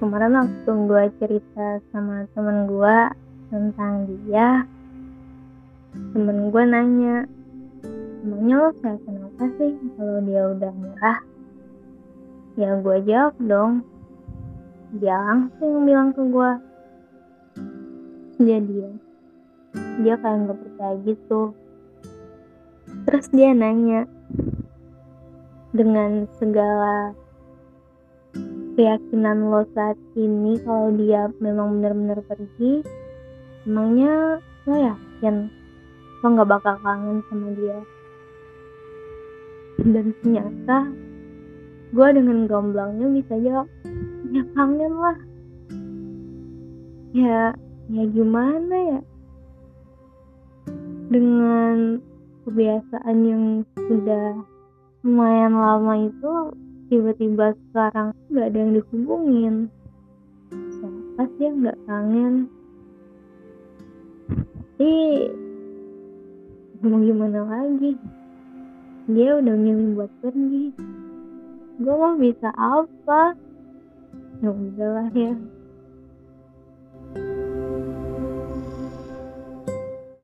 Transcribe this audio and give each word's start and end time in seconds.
kemarin 0.00 0.32
waktu 0.32 0.70
gue 0.88 1.04
cerita 1.20 1.66
sama 1.92 2.24
temen 2.32 2.64
gue 2.64 2.98
tentang 3.52 4.08
dia. 4.08 4.64
Temen 6.16 6.48
gue 6.48 6.62
nanya 6.64 7.28
emangnya 8.20 8.56
lo 8.60 8.68
saya 8.84 8.96
kenapa 9.04 9.44
sih 9.56 9.72
kalau 9.96 10.20
dia 10.28 10.42
udah 10.52 10.72
nyerah 10.76 11.18
ya 12.60 12.70
gue 12.76 12.96
jawab 13.08 13.34
dong 13.40 13.72
dia 15.00 15.16
langsung 15.16 15.88
bilang 15.88 16.12
ke 16.12 16.20
gue 16.28 16.52
dia 18.44 18.58
dia 18.60 18.88
dia 20.00 20.14
kayak 20.20 20.36
nggak 20.48 20.58
percaya 20.60 20.94
gitu. 21.04 21.40
Terus 23.06 23.26
dia 23.32 23.52
nanya 23.56 24.04
dengan 25.70 26.26
segala 26.36 27.14
keyakinan 28.80 29.52
lo 29.52 29.60
saat 29.76 30.00
ini 30.16 30.56
kalau 30.64 30.88
dia 30.96 31.28
memang 31.36 31.76
benar-benar 31.76 32.24
pergi 32.24 32.80
emangnya 33.68 34.40
lo 34.64 34.72
yakin 34.72 35.52
lo 36.24 36.26
nggak 36.32 36.48
bakal 36.48 36.80
kangen 36.80 37.20
sama 37.28 37.52
dia? 37.60 37.76
Dan 39.84 40.16
ternyata 40.24 40.88
gue 41.92 42.08
dengan 42.16 42.48
gamblangnya 42.48 43.20
bisa 43.20 43.36
jawab 43.44 43.68
ya 44.32 44.44
kangen 44.56 44.94
lah. 44.96 45.18
Ya 47.12 47.52
ya 47.92 48.04
gimana 48.16 48.76
ya? 48.96 49.00
Dengan 51.12 52.00
kebiasaan 52.48 53.16
yang 53.28 53.44
sudah 53.76 54.40
lumayan 55.04 55.52
lama 55.52 56.08
itu 56.08 56.32
tiba-tiba 56.90 57.54
sekarang 57.70 58.10
nggak 58.34 58.46
ada 58.50 58.58
yang 58.58 58.72
dihubungin. 58.74 59.54
Siapa 60.50 61.22
sih 61.38 61.46
yang 61.46 61.56
nggak 61.62 61.78
kangen? 61.86 62.34
Tapi 64.74 64.92
mau 66.82 66.98
gimana 66.98 67.40
lagi? 67.46 67.94
Dia 69.06 69.38
udah 69.38 69.54
milih 69.54 69.94
buat 69.94 70.10
pergi. 70.18 70.74
Gue 71.78 71.94
mau 71.94 72.18
bisa 72.18 72.50
apa? 72.58 73.38
Ya 74.42 74.50
udahlah 74.50 75.08
ya 75.14 75.32